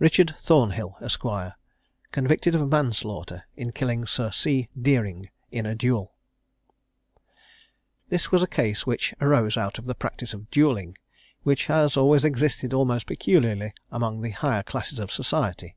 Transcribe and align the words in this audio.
RICHARD 0.00 0.34
THORNHILL, 0.40 0.96
ESQ., 1.02 1.22
CONVICTED 2.10 2.56
OF 2.56 2.68
MANSLAUGHTER, 2.68 3.44
IN 3.56 3.70
KILLING 3.70 4.06
SIR 4.06 4.32
C. 4.32 4.68
DEERING 4.76 5.30
IN 5.52 5.66
A 5.66 5.76
DUEL. 5.76 6.12
This 8.08 8.32
was 8.32 8.42
a 8.42 8.48
case 8.48 8.88
which 8.88 9.14
arose 9.20 9.56
out 9.56 9.78
of 9.78 9.84
the 9.84 9.94
practice 9.94 10.34
of 10.34 10.50
duelling, 10.50 10.98
which 11.44 11.66
has 11.66 11.96
always 11.96 12.24
existed 12.24 12.74
almost 12.74 13.06
peculiarly 13.06 13.72
among 13.92 14.20
the 14.20 14.30
higher 14.30 14.64
classes 14.64 14.98
of 14.98 15.12
society. 15.12 15.76